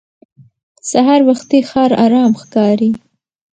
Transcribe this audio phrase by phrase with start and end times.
[0.89, 2.91] سهار وختي ښار ارام ښکاري